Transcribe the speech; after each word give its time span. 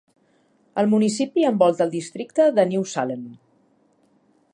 El 0.83 0.87
municipi 0.93 1.45
envolta 1.49 1.85
el 1.85 1.93
districte 1.97 2.47
de 2.61 2.65
New 2.71 2.87
Salem. 2.95 3.29